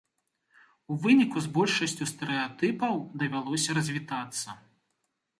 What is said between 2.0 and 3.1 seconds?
стэрэатыпаў